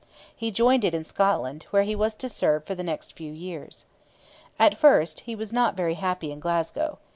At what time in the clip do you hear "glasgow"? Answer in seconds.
6.39-6.97